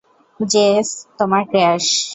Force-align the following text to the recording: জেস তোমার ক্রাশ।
জেস 0.39 0.87
তোমার 1.17 1.43
ক্রাশ। 1.51 1.85